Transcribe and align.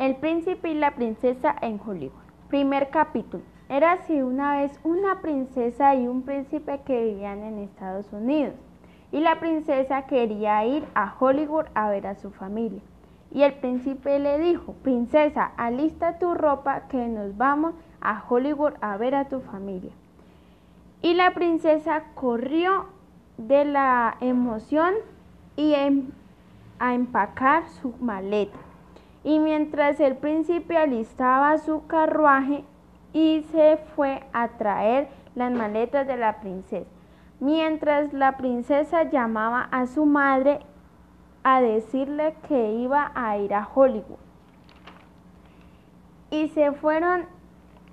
El 0.00 0.16
príncipe 0.16 0.70
y 0.70 0.74
la 0.74 0.92
princesa 0.92 1.54
en 1.60 1.78
Hollywood. 1.78 2.22
Primer 2.48 2.88
capítulo. 2.88 3.44
Era 3.68 3.92
así 3.92 4.22
una 4.22 4.56
vez 4.56 4.80
una 4.82 5.20
princesa 5.20 5.94
y 5.94 6.08
un 6.08 6.22
príncipe 6.22 6.80
que 6.86 7.04
vivían 7.04 7.42
en 7.42 7.58
Estados 7.58 8.10
Unidos. 8.10 8.54
Y 9.12 9.20
la 9.20 9.38
princesa 9.40 10.06
quería 10.06 10.64
ir 10.64 10.86
a 10.94 11.14
Hollywood 11.20 11.66
a 11.74 11.90
ver 11.90 12.06
a 12.06 12.14
su 12.14 12.30
familia. 12.30 12.80
Y 13.30 13.42
el 13.42 13.52
príncipe 13.52 14.18
le 14.18 14.38
dijo, 14.38 14.72
princesa, 14.72 15.52
alista 15.58 16.18
tu 16.18 16.32
ropa 16.32 16.88
que 16.88 17.06
nos 17.06 17.36
vamos 17.36 17.74
a 18.00 18.24
Hollywood 18.26 18.72
a 18.80 18.96
ver 18.96 19.14
a 19.14 19.28
tu 19.28 19.40
familia. 19.40 19.92
Y 21.02 21.12
la 21.12 21.34
princesa 21.34 22.04
corrió 22.14 22.86
de 23.36 23.66
la 23.66 24.16
emoción 24.22 24.94
y 25.56 25.74
em, 25.74 26.08
a 26.78 26.94
empacar 26.94 27.68
su 27.68 27.92
maleta 28.00 28.69
y 29.22 29.38
mientras 29.38 30.00
el 30.00 30.16
príncipe 30.16 30.76
alistaba 30.76 31.58
su 31.58 31.86
carruaje 31.86 32.64
y 33.12 33.42
se 33.52 33.78
fue 33.94 34.22
a 34.32 34.48
traer 34.48 35.08
las 35.34 35.52
maletas 35.52 36.06
de 36.06 36.16
la 36.16 36.40
princesa, 36.40 36.88
mientras 37.38 38.12
la 38.12 38.36
princesa 38.36 39.04
llamaba 39.04 39.68
a 39.70 39.86
su 39.86 40.06
madre 40.06 40.60
a 41.42 41.60
decirle 41.60 42.34
que 42.48 42.72
iba 42.74 43.12
a 43.14 43.38
ir 43.38 43.54
a 43.54 43.68
Hollywood. 43.74 44.18
Y 46.30 46.48
se 46.48 46.72
fueron 46.72 47.26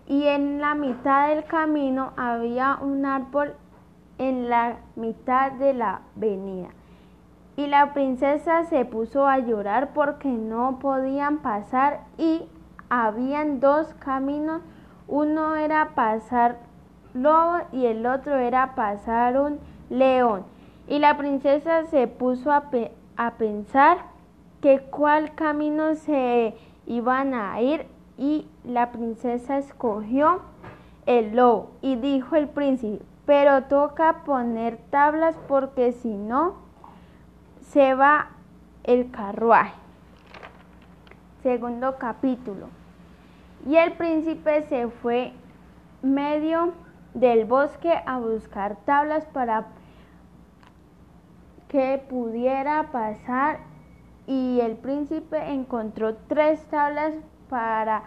y 0.08 0.26
en 0.28 0.62
la 0.62 0.76
mitad 0.76 1.30
del 1.30 1.44
camino 1.46 2.14
había 2.16 2.78
un 2.82 3.06
árbol 3.06 3.56
en 4.18 4.50
la 4.50 4.78
mitad 4.96 5.52
de 5.54 5.74
la 5.74 6.02
avenida. 6.16 6.70
Y 7.58 7.66
la 7.66 7.92
princesa 7.92 8.66
se 8.66 8.86
puso 8.86 9.28
a 9.28 9.40
llorar 9.40 9.90
porque 9.94 10.30
no 10.30 10.78
podían 10.78 11.40
pasar 11.40 12.02
y 12.16 12.44
habían 12.88 13.60
dos 13.60 13.96
caminos. 13.96 14.62
Uno 15.08 15.56
era 15.56 15.96
pasar 15.96 16.60
lobo 17.16 17.62
y 17.72 17.88
el 17.88 18.06
otro 18.06 18.36
era 18.38 18.76
pasar 18.76 19.40
un 19.40 19.60
león. 19.90 20.44
Y 20.88 21.00
la 21.00 21.18
princesa 21.18 21.86
se 21.86 22.08
puso 22.08 22.52
a, 22.52 22.70
a 23.18 23.32
pensar 23.32 23.98
que 24.62 24.82
cuál 24.92 25.34
camino 25.34 25.96
se 25.96 26.56
iban 26.86 27.34
a 27.34 27.60
ir 27.60 27.88
y 28.20 28.46
la 28.66 28.92
princesa 28.92 29.58
escogió 29.58 30.42
el 31.08 31.36
lobo 31.36 31.72
y 31.82 31.96
dijo 31.96 32.36
el 32.36 32.50
príncipe, 32.50 33.04
pero 33.26 33.64
toca 33.64 34.24
poner 34.26 34.78
tablas 34.92 35.36
porque 35.48 35.92
si 35.92 36.16
no, 36.16 36.67
se 37.72 37.94
va 37.96 38.30
el 38.84 39.12
carruaje. 39.12 39.76
Segundo 41.44 41.98
capítulo. 41.98 42.70
Y 43.66 43.76
el 43.76 43.94
príncipe 43.94 44.64
se 44.64 44.88
fue 44.88 45.34
medio 46.02 46.74
del 47.14 47.46
bosque 47.46 47.94
a 48.06 48.20
buscar 48.20 48.78
tablas 48.86 49.26
para 49.26 49.66
que 51.68 52.02
pudiera 52.10 52.92
pasar 52.92 53.60
y 54.26 54.60
el 54.62 54.78
príncipe 54.78 55.52
encontró 55.52 56.16
tres 56.28 56.64
tablas 56.66 57.14
para 57.50 58.04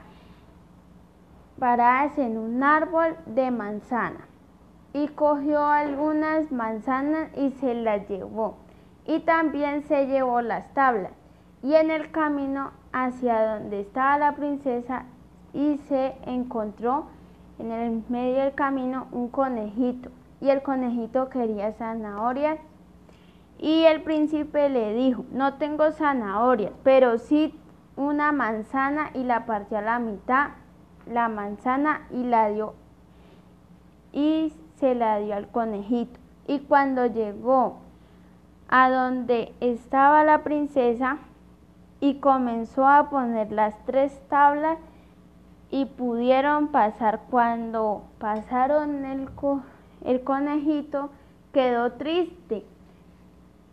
paradas 1.58 2.16
en 2.18 2.38
un 2.38 2.62
árbol 2.62 3.16
de 3.26 3.50
manzana 3.50 4.26
y 4.94 5.08
cogió 5.08 5.66
algunas 5.66 6.50
manzanas 6.50 7.28
y 7.36 7.50
se 7.52 7.74
las 7.74 8.08
llevó 8.08 8.56
y 9.06 9.20
también 9.20 9.82
se 9.84 10.06
llevó 10.06 10.40
las 10.42 10.72
tablas. 10.74 11.12
Y 11.62 11.74
en 11.74 11.90
el 11.90 12.10
camino 12.10 12.70
hacia 12.92 13.54
donde 13.54 13.80
estaba 13.80 14.18
la 14.18 14.34
princesa 14.34 15.04
y 15.52 15.78
se 15.88 16.14
encontró 16.26 17.06
en 17.58 17.72
el 17.72 18.02
medio 18.08 18.40
del 18.42 18.54
camino 18.54 19.06
un 19.12 19.28
conejito 19.28 20.10
y 20.40 20.48
el 20.48 20.62
conejito 20.62 21.28
quería 21.28 21.72
zanahorias 21.72 22.58
y 23.58 23.84
el 23.84 24.02
príncipe 24.02 24.70
le 24.70 24.94
dijo, 24.94 25.24
no 25.32 25.54
tengo 25.54 25.92
zanahorias, 25.92 26.72
pero 26.82 27.18
sí 27.18 27.54
una 27.96 28.32
manzana 28.32 29.10
y 29.12 29.24
la 29.24 29.44
partió 29.44 29.78
a 29.78 29.82
la 29.82 29.98
mitad, 29.98 30.52
la 31.06 31.28
manzana 31.28 32.06
y 32.10 32.22
la 32.22 32.48
dio 32.48 32.74
y 34.12 34.54
se 34.76 34.94
la 34.94 35.18
dio 35.18 35.34
al 35.34 35.48
conejito. 35.48 36.18
Y 36.46 36.60
cuando 36.60 37.06
llegó 37.06 37.80
a 38.70 38.88
donde 38.88 39.52
estaba 39.60 40.24
la 40.24 40.42
princesa 40.44 41.18
y 42.00 42.14
comenzó 42.20 42.86
a 42.86 43.10
poner 43.10 43.52
las 43.52 43.76
tres 43.84 44.18
tablas 44.28 44.78
y 45.70 45.84
pudieron 45.84 46.68
pasar. 46.68 47.22
Cuando 47.28 48.04
pasaron 48.18 49.04
el, 49.04 49.28
el 50.04 50.24
conejito 50.24 51.10
quedó 51.52 51.92
triste 51.92 52.64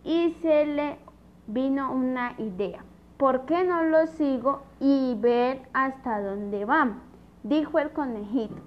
y 0.03 0.31
se 0.41 0.65
le 0.65 0.97
vino 1.45 1.93
una 1.93 2.33
idea. 2.39 2.83
¿Por 3.17 3.45
qué 3.45 3.63
no 3.63 3.83
lo 3.83 4.07
sigo 4.07 4.63
y 4.79 5.15
ver 5.19 5.61
hasta 5.73 6.21
dónde 6.21 6.65
van? 6.65 7.01
Dijo 7.43 7.79
el 7.79 7.91
conejito. 7.91 8.61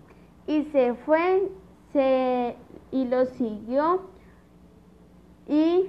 Y 0.47 0.65
se 0.65 0.95
fue 0.95 1.51
se, 1.93 2.57
y 2.91 3.05
lo 3.05 3.27
siguió 3.27 4.03
y 5.49 5.87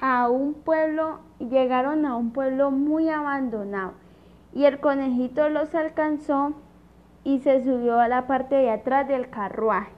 a 0.00 0.28
un 0.28 0.54
pueblo, 0.54 1.20
llegaron 1.38 2.06
a 2.06 2.16
un 2.16 2.32
pueblo 2.32 2.70
muy 2.70 3.08
abandonado 3.10 3.92
y 4.54 4.64
el 4.64 4.80
conejito 4.80 5.48
los 5.48 5.74
alcanzó 5.74 6.54
y 7.22 7.40
se 7.40 7.62
subió 7.62 8.00
a 8.00 8.08
la 8.08 8.26
parte 8.26 8.54
de 8.54 8.70
atrás 8.70 9.06
del 9.06 9.30
carruaje. 9.30 9.92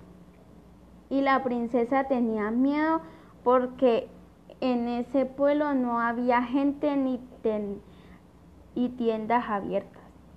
Y 1.08 1.20
la 1.20 1.42
princesa 1.42 2.04
tenía 2.04 2.50
miedo 2.50 3.00
porque 3.44 4.08
en 4.60 4.88
ese 4.88 5.26
pueblo 5.26 5.74
no 5.74 6.00
había 6.00 6.42
gente 6.42 6.96
ni 6.96 7.20
tiendas 8.88 9.48
abiertas. 9.48 10.01